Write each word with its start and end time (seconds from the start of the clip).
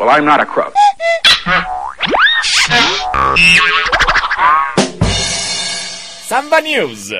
Well, 0.00 0.08
I'm 0.08 0.24
not 0.24 0.40
a 0.40 0.46
crook. 0.46 0.72
Samba 6.24 6.60
News. 6.60 7.12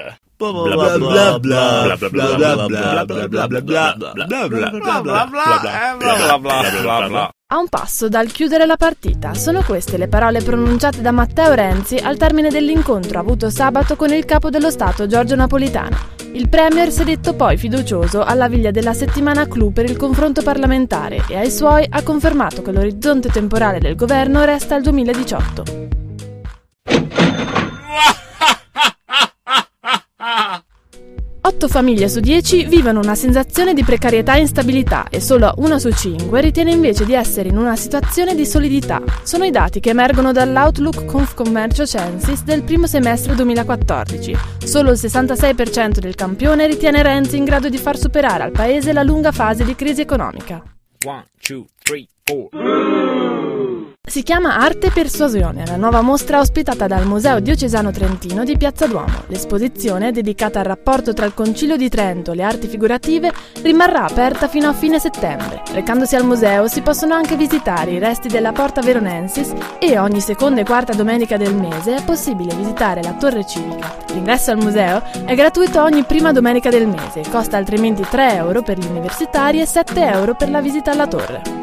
A 7.48 7.58
un 7.58 7.68
passo 7.68 8.08
dal 8.08 8.32
chiudere 8.32 8.64
la 8.64 8.76
partita, 8.76 9.34
sono 9.34 9.62
queste 9.62 9.98
le 9.98 10.08
parole 10.08 10.40
pronunciate 10.40 11.02
da 11.02 11.10
Matteo 11.10 11.52
Renzi 11.52 11.96
al 11.96 12.16
termine 12.16 12.48
dell'incontro 12.48 13.18
avuto 13.18 13.50
sabato 13.50 13.94
con 13.94 14.10
il 14.10 14.24
capo 14.24 14.48
dello 14.48 14.70
Stato 14.70 15.06
Giorgio 15.06 15.34
Napolitano. 15.34 16.19
Il 16.32 16.48
Premier 16.48 16.92
si 16.92 17.02
è 17.02 17.04
detto 17.04 17.34
poi 17.34 17.56
fiducioso 17.56 18.22
alla 18.22 18.48
viglia 18.48 18.70
della 18.70 18.92
settimana 18.92 19.48
clou 19.48 19.72
per 19.72 19.86
il 19.90 19.96
confronto 19.96 20.42
parlamentare 20.42 21.24
e 21.28 21.36
ai 21.36 21.50
suoi 21.50 21.84
ha 21.88 22.02
confermato 22.04 22.62
che 22.62 22.70
l'orizzonte 22.70 23.30
temporale 23.30 23.80
del 23.80 23.96
governo 23.96 24.44
resta 24.44 24.76
il 24.76 24.82
2018. 24.84 26.09
Otto 31.62 31.68
famiglie 31.68 32.08
su 32.08 32.20
10 32.20 32.68
vivono 32.68 33.00
una 33.00 33.14
sensazione 33.14 33.74
di 33.74 33.84
precarietà 33.84 34.34
e 34.34 34.40
instabilità 34.40 35.08
e 35.10 35.20
solo 35.20 35.52
una 35.58 35.78
su 35.78 35.92
5 35.92 36.40
ritiene 36.40 36.72
invece 36.72 37.04
di 37.04 37.12
essere 37.12 37.50
in 37.50 37.58
una 37.58 37.76
situazione 37.76 38.34
di 38.34 38.46
solidità. 38.46 39.02
Sono 39.24 39.44
i 39.44 39.50
dati 39.50 39.78
che 39.78 39.90
emergono 39.90 40.32
dall'Outlook 40.32 41.04
Confcommercio 41.04 41.84
Censis 41.84 42.44
del 42.44 42.62
primo 42.62 42.86
semestre 42.86 43.34
2014. 43.34 44.34
Solo 44.64 44.92
il 44.92 44.98
66% 44.98 45.98
del 45.98 46.14
campione 46.14 46.66
ritiene 46.66 47.02
Renzi 47.02 47.36
in 47.36 47.44
grado 47.44 47.68
di 47.68 47.76
far 47.76 47.98
superare 47.98 48.44
al 48.44 48.52
paese 48.52 48.94
la 48.94 49.02
lunga 49.02 49.30
fase 49.30 49.62
di 49.62 49.74
crisi 49.74 50.00
economica. 50.00 50.62
One, 51.04 51.26
two, 51.42 51.66
three. 51.82 52.08
Si 54.10 54.24
chiama 54.24 54.56
Arte 54.56 54.88
e 54.88 54.90
Persuasione, 54.90 55.64
la 55.64 55.76
nuova 55.76 56.00
mostra 56.00 56.40
ospitata 56.40 56.88
dal 56.88 57.06
Museo 57.06 57.38
Diocesano 57.38 57.92
Trentino 57.92 58.42
di 58.42 58.56
Piazza 58.56 58.88
Duomo. 58.88 59.22
L'esposizione, 59.28 60.10
dedicata 60.10 60.58
al 60.58 60.64
rapporto 60.64 61.12
tra 61.12 61.26
il 61.26 61.32
Concilio 61.32 61.76
di 61.76 61.88
Trento 61.88 62.32
e 62.32 62.34
le 62.34 62.42
arti 62.42 62.66
figurative, 62.66 63.32
rimarrà 63.62 64.06
aperta 64.06 64.48
fino 64.48 64.68
a 64.68 64.72
fine 64.72 64.98
settembre. 64.98 65.62
Recandosi 65.70 66.16
al 66.16 66.24
museo 66.24 66.66
si 66.66 66.80
possono 66.80 67.14
anche 67.14 67.36
visitare 67.36 67.92
i 67.92 68.00
resti 68.00 68.26
della 68.26 68.50
Porta 68.50 68.80
Veronensis 68.80 69.52
e 69.78 69.96
ogni 69.96 70.20
seconda 70.20 70.60
e 70.62 70.64
quarta 70.64 70.92
domenica 70.92 71.36
del 71.36 71.54
mese 71.54 71.94
è 71.94 72.02
possibile 72.02 72.52
visitare 72.56 73.04
la 73.04 73.12
Torre 73.12 73.46
Civica. 73.46 73.94
L'ingresso 74.08 74.50
al 74.50 74.58
museo 74.58 75.04
è 75.24 75.36
gratuito 75.36 75.80
ogni 75.84 76.02
prima 76.02 76.32
domenica 76.32 76.68
del 76.68 76.88
mese, 76.88 77.22
costa 77.30 77.58
altrimenti 77.58 78.02
3 78.02 78.34
euro 78.34 78.62
per 78.62 78.76
gli 78.76 78.86
universitari 78.88 79.60
e 79.60 79.66
7 79.66 80.00
euro 80.04 80.34
per 80.34 80.50
la 80.50 80.60
visita 80.60 80.90
alla 80.90 81.06
torre. 81.06 81.59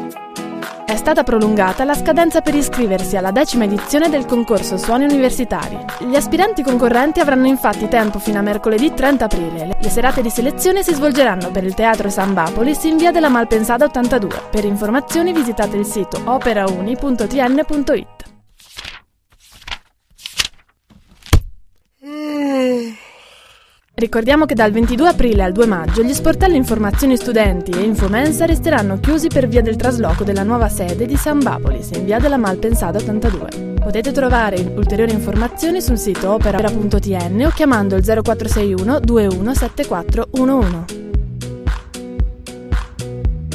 È 0.88 0.96
stata 0.96 1.22
prolungata 1.22 1.84
la 1.84 1.92
scadenza 1.92 2.40
per 2.40 2.54
iscriversi 2.54 3.18
alla 3.18 3.30
decima 3.30 3.64
edizione 3.64 4.08
del 4.08 4.24
concorso 4.24 4.78
Suoni 4.78 5.04
Universitari. 5.04 5.78
Gli 5.98 6.16
aspiranti 6.16 6.62
concorrenti 6.62 7.20
avranno 7.20 7.46
infatti 7.46 7.88
tempo 7.88 8.18
fino 8.18 8.38
a 8.38 8.40
mercoledì 8.40 8.94
30 8.94 9.24
aprile. 9.26 9.76
Le 9.78 9.90
serate 9.90 10.22
di 10.22 10.30
selezione 10.30 10.82
si 10.82 10.94
svolgeranno 10.94 11.50
per 11.50 11.64
il 11.64 11.74
Teatro 11.74 12.08
San 12.08 12.32
Bapolis 12.32 12.84
in 12.84 12.96
via 12.96 13.12
della 13.12 13.28
Malpensada 13.28 13.84
82. 13.84 14.44
Per 14.50 14.64
informazioni 14.64 15.34
visitate 15.34 15.76
il 15.76 15.84
sito 15.84 16.22
operauni.tn.it. 16.24 18.37
Ricordiamo 23.98 24.46
che 24.46 24.54
dal 24.54 24.70
22 24.70 25.08
aprile 25.08 25.42
al 25.42 25.50
2 25.50 25.66
maggio 25.66 26.04
gli 26.04 26.14
sportelli 26.14 26.54
Informazioni 26.54 27.16
Studenti 27.16 27.72
e 27.72 27.82
Infomensa 27.82 28.44
resteranno 28.44 29.00
chiusi 29.00 29.26
per 29.26 29.48
via 29.48 29.60
del 29.60 29.74
trasloco 29.74 30.22
della 30.22 30.44
nuova 30.44 30.68
sede 30.68 31.04
di 31.04 31.16
San 31.16 31.42
Bapolis 31.42 31.90
in 31.96 32.04
via 32.04 32.20
della 32.20 32.36
Malpensada 32.36 32.98
82. 32.98 33.74
Potete 33.80 34.12
trovare 34.12 34.72
ulteriori 34.76 35.10
informazioni 35.10 35.80
sul 35.80 35.98
sito 35.98 36.30
opera.tn 36.30 37.42
o 37.44 37.50
chiamando 37.50 37.96
il 37.96 38.04
0461 38.04 39.00
217411. 39.00 41.17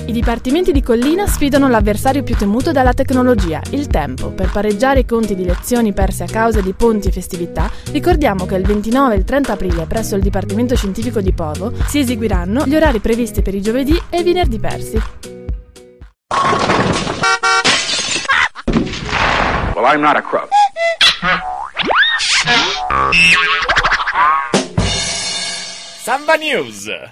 I 0.05 0.11
dipartimenti 0.11 0.73
di 0.73 0.83
Collina 0.83 1.25
sfidano 1.25 1.69
l'avversario 1.69 2.23
più 2.23 2.35
temuto 2.35 2.73
dalla 2.73 2.93
tecnologia, 2.93 3.61
il 3.69 3.87
tempo. 3.87 4.31
Per 4.31 4.51
pareggiare 4.51 4.99
i 4.99 5.05
conti 5.05 5.33
di 5.33 5.45
lezioni 5.45 5.93
perse 5.93 6.23
a 6.23 6.27
causa 6.27 6.59
di 6.59 6.73
ponti 6.73 7.07
e 7.07 7.11
festività, 7.11 7.71
ricordiamo 7.91 8.45
che 8.45 8.55
il 8.55 8.65
29 8.65 9.13
e 9.13 9.17
il 9.17 9.23
30 9.23 9.53
aprile 9.53 9.85
presso 9.85 10.15
il 10.15 10.21
Dipartimento 10.21 10.75
Scientifico 10.75 11.21
di 11.21 11.31
Povo 11.31 11.71
si 11.87 11.99
eseguiranno 11.99 12.65
gli 12.65 12.75
orari 12.75 12.99
previsti 12.99 13.41
per 13.41 13.55
i 13.55 13.61
giovedì 13.61 13.99
e 14.09 14.19
i 14.19 14.23
venerdì 14.23 14.59
persi. 14.59 15.01
Well, 19.73 19.85
I'm 19.85 20.01
not 20.01 20.17
a 20.17 20.21
crook. 20.21 20.49
Samba 26.03 26.35
News. 26.35 26.93